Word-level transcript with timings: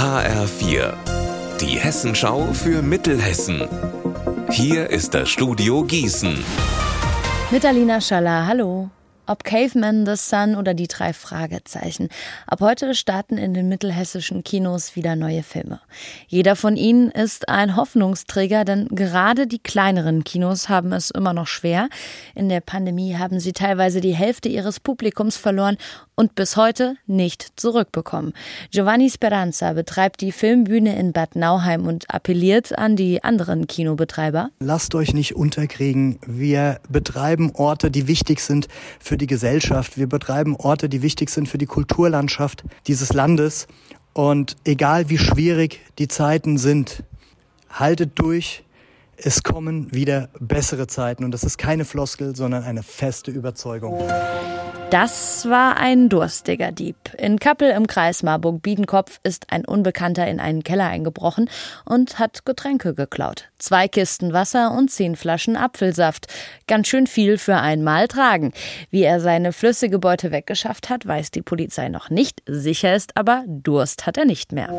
HR4, 0.00 0.94
die 1.60 1.78
Hessenschau 1.78 2.54
für 2.54 2.80
Mittelhessen. 2.80 3.68
Hier 4.50 4.88
ist 4.88 5.12
das 5.12 5.28
Studio 5.28 5.84
Gießen. 5.84 6.42
Mit 7.50 7.66
Alina 7.66 8.00
Schaller, 8.00 8.46
hallo. 8.46 8.88
Ob 9.26 9.44
Caveman, 9.44 10.06
The 10.06 10.16
Sun 10.16 10.56
oder 10.56 10.74
die 10.74 10.88
drei 10.88 11.12
Fragezeichen. 11.12 12.08
Ab 12.46 12.62
heute 12.62 12.94
starten 12.94 13.38
in 13.38 13.54
den 13.54 13.68
mittelhessischen 13.68 14.42
Kinos 14.42 14.96
wieder 14.96 15.14
neue 15.14 15.44
Filme. 15.44 15.80
Jeder 16.26 16.56
von 16.56 16.76
ihnen 16.76 17.12
ist 17.12 17.48
ein 17.48 17.76
Hoffnungsträger, 17.76 18.64
denn 18.64 18.88
gerade 18.88 19.46
die 19.46 19.60
kleineren 19.60 20.24
Kinos 20.24 20.68
haben 20.68 20.92
es 20.92 21.10
immer 21.10 21.32
noch 21.32 21.46
schwer. 21.46 21.90
In 22.34 22.48
der 22.48 22.60
Pandemie 22.60 23.16
haben 23.16 23.38
sie 23.38 23.52
teilweise 23.52 24.00
die 24.00 24.16
Hälfte 24.16 24.48
ihres 24.48 24.80
Publikums 24.80 25.36
verloren 25.36 25.76
und 26.20 26.34
bis 26.34 26.58
heute 26.58 26.96
nicht 27.06 27.58
zurückbekommen. 27.58 28.34
Giovanni 28.70 29.08
Speranza 29.08 29.72
betreibt 29.72 30.20
die 30.20 30.32
Filmbühne 30.32 30.94
in 30.98 31.14
Bad 31.14 31.34
Nauheim 31.34 31.86
und 31.86 32.10
appelliert 32.10 32.76
an 32.76 32.94
die 32.94 33.24
anderen 33.24 33.66
Kinobetreiber. 33.66 34.50
Lasst 34.60 34.94
euch 34.94 35.14
nicht 35.14 35.34
unterkriegen. 35.34 36.18
Wir 36.26 36.78
betreiben 36.90 37.52
Orte, 37.54 37.90
die 37.90 38.06
wichtig 38.06 38.40
sind 38.40 38.68
für 38.98 39.16
die 39.16 39.26
Gesellschaft. 39.26 39.96
Wir 39.96 40.10
betreiben 40.10 40.56
Orte, 40.56 40.90
die 40.90 41.00
wichtig 41.00 41.30
sind 41.30 41.48
für 41.48 41.56
die 41.56 41.64
Kulturlandschaft 41.64 42.64
dieses 42.86 43.14
Landes. 43.14 43.66
Und 44.12 44.58
egal 44.64 45.08
wie 45.08 45.16
schwierig 45.16 45.80
die 45.98 46.08
Zeiten 46.08 46.58
sind, 46.58 47.02
haltet 47.70 48.18
durch. 48.18 48.62
Es 49.16 49.42
kommen 49.42 49.90
wieder 49.94 50.28
bessere 50.38 50.86
Zeiten. 50.86 51.24
Und 51.24 51.30
das 51.30 51.44
ist 51.44 51.56
keine 51.56 51.86
Floskel, 51.86 52.36
sondern 52.36 52.62
eine 52.62 52.82
feste 52.82 53.30
Überzeugung. 53.30 54.02
Das 54.90 55.48
war 55.48 55.76
ein 55.76 56.08
durstiger 56.08 56.72
Dieb. 56.72 56.96
In 57.16 57.38
Kappel 57.38 57.70
im 57.70 57.86
Kreis 57.86 58.24
Marburg-Biedenkopf 58.24 59.20
ist 59.22 59.46
ein 59.52 59.64
Unbekannter 59.64 60.26
in 60.26 60.40
einen 60.40 60.64
Keller 60.64 60.86
eingebrochen 60.86 61.48
und 61.84 62.18
hat 62.18 62.44
Getränke 62.44 62.92
geklaut. 62.92 63.50
Zwei 63.58 63.86
Kisten 63.86 64.32
Wasser 64.32 64.72
und 64.72 64.90
zehn 64.90 65.14
Flaschen 65.14 65.56
Apfelsaft. 65.56 66.26
Ganz 66.66 66.88
schön 66.88 67.06
viel 67.06 67.38
für 67.38 67.58
einmal 67.58 68.08
tragen. 68.08 68.52
Wie 68.90 69.04
er 69.04 69.20
seine 69.20 69.52
flüssige 69.52 70.00
Beute 70.00 70.32
weggeschafft 70.32 70.90
hat, 70.90 71.06
weiß 71.06 71.30
die 71.30 71.42
Polizei 71.42 71.88
noch 71.88 72.10
nicht. 72.10 72.42
Sicher 72.46 72.92
ist 72.96 73.16
aber, 73.16 73.44
Durst 73.46 74.08
hat 74.08 74.18
er 74.18 74.24
nicht 74.24 74.50
mehr. 74.50 74.70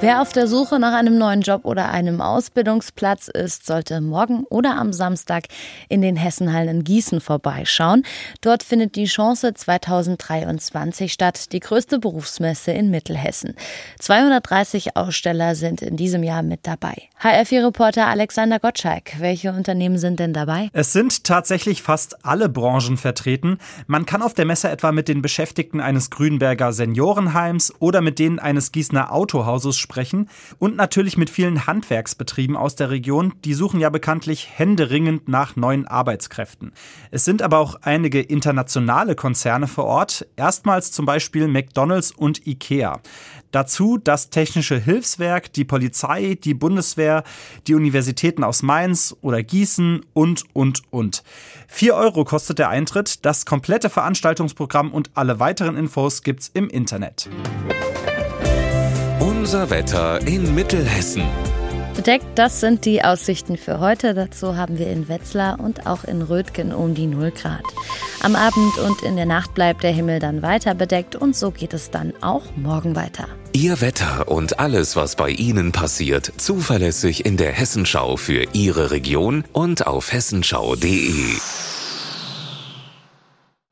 Wer 0.00 0.20
auf 0.20 0.32
der 0.32 0.48
Suche 0.48 0.78
nach 0.78 0.92
einem 0.92 1.16
neuen 1.16 1.40
Job 1.40 1.64
oder 1.64 1.88
einem 1.88 2.20
Ausbildungsplatz 2.20 3.28
ist, 3.28 3.64
sollte 3.64 4.02
morgen 4.02 4.44
oder 4.50 4.76
am 4.76 4.92
Samstag 4.92 5.44
in 5.88 6.02
den 6.02 6.16
Hessenhallen 6.16 6.68
in 6.68 6.84
Gießen 6.84 7.22
vorbeischauen. 7.22 8.02
Dort 8.42 8.62
findet 8.62 8.96
die 8.96 9.06
Chance 9.14 9.54
2023 9.54 11.12
statt, 11.12 11.52
die 11.52 11.60
größte 11.60 12.00
Berufsmesse 12.00 12.72
in 12.72 12.90
Mittelhessen. 12.90 13.54
230 14.00 14.96
Aussteller 14.96 15.54
sind 15.54 15.82
in 15.82 15.96
diesem 15.96 16.24
Jahr 16.24 16.42
mit 16.42 16.66
dabei. 16.66 16.94
HR4-Reporter 17.22 18.08
Alexander 18.08 18.58
Gottschalk, 18.58 19.20
welche 19.20 19.52
Unternehmen 19.52 19.98
sind 19.98 20.18
denn 20.18 20.32
dabei? 20.32 20.68
Es 20.72 20.92
sind 20.92 21.22
tatsächlich 21.22 21.80
fast 21.80 22.24
alle 22.24 22.48
Branchen 22.48 22.96
vertreten. 22.96 23.58
Man 23.86 24.04
kann 24.04 24.20
auf 24.20 24.34
der 24.34 24.46
Messe 24.46 24.68
etwa 24.68 24.90
mit 24.90 25.06
den 25.06 25.22
Beschäftigten 25.22 25.80
eines 25.80 26.10
Grünberger 26.10 26.72
Seniorenheims 26.72 27.72
oder 27.78 28.00
mit 28.00 28.18
denen 28.18 28.40
eines 28.40 28.72
Gießener 28.72 29.12
Autohauses 29.12 29.78
sprechen 29.78 30.28
und 30.58 30.74
natürlich 30.74 31.16
mit 31.16 31.30
vielen 31.30 31.68
Handwerksbetrieben 31.68 32.56
aus 32.56 32.74
der 32.74 32.90
Region. 32.90 33.32
Die 33.44 33.54
suchen 33.54 33.78
ja 33.78 33.90
bekanntlich 33.90 34.48
händeringend 34.58 35.28
nach 35.28 35.54
neuen 35.54 35.86
Arbeitskräften. 35.86 36.72
Es 37.12 37.24
sind 37.24 37.42
aber 37.42 37.58
auch 37.58 37.76
einige 37.82 38.20
internationale 38.20 39.03
Konzerne 39.14 39.66
vor 39.66 39.84
Ort, 39.84 40.26
erstmals 40.36 40.90
zum 40.90 41.04
Beispiel 41.04 41.48
McDonald's 41.48 42.10
und 42.10 42.46
IKEA. 42.46 43.00
Dazu 43.50 43.98
das 43.98 44.30
Technische 44.30 44.78
Hilfswerk, 44.78 45.52
die 45.52 45.64
Polizei, 45.64 46.38
die 46.42 46.54
Bundeswehr, 46.54 47.22
die 47.66 47.74
Universitäten 47.74 48.42
aus 48.42 48.62
Mainz 48.62 49.14
oder 49.20 49.42
Gießen 49.42 50.04
und, 50.14 50.44
und, 50.54 50.82
und. 50.90 51.22
Vier 51.68 51.94
Euro 51.94 52.24
kostet 52.24 52.58
der 52.58 52.70
Eintritt. 52.70 53.24
Das 53.26 53.44
komplette 53.44 53.90
Veranstaltungsprogramm 53.90 54.90
und 54.90 55.10
alle 55.14 55.38
weiteren 55.38 55.76
Infos 55.76 56.22
gibt's 56.22 56.50
im 56.54 56.68
Internet. 56.70 57.28
Unser 59.20 59.68
Wetter 59.68 60.26
in 60.26 60.54
Mittelhessen. 60.54 61.22
Bedeckt, 61.94 62.26
das 62.34 62.60
sind 62.60 62.84
die 62.84 63.04
Aussichten 63.04 63.56
für 63.56 63.78
heute. 63.78 64.14
Dazu 64.14 64.56
haben 64.56 64.78
wir 64.78 64.88
in 64.88 65.08
Wetzlar 65.08 65.60
und 65.60 65.86
auch 65.86 66.02
in 66.04 66.22
Rötgen 66.22 66.72
um 66.72 66.94
die 66.94 67.06
0 67.06 67.30
Grad. 67.30 67.62
Am 68.20 68.34
Abend 68.34 68.78
und 68.78 69.02
in 69.02 69.14
der 69.16 69.26
Nacht 69.26 69.54
bleibt 69.54 69.84
der 69.84 69.92
Himmel 69.92 70.18
dann 70.18 70.42
weiter 70.42 70.74
bedeckt 70.74 71.14
und 71.14 71.36
so 71.36 71.52
geht 71.52 71.72
es 71.72 71.90
dann 71.90 72.12
auch 72.20 72.42
morgen 72.56 72.96
weiter. 72.96 73.28
Ihr 73.52 73.80
Wetter 73.80 74.28
und 74.28 74.58
alles, 74.58 74.96
was 74.96 75.14
bei 75.14 75.30
Ihnen 75.30 75.70
passiert, 75.70 76.32
zuverlässig 76.36 77.24
in 77.24 77.36
der 77.36 77.52
Hessenschau 77.52 78.16
für 78.16 78.44
Ihre 78.52 78.90
Region 78.90 79.44
und 79.52 79.86
auf 79.86 80.12
hessenschau.de. 80.12 81.36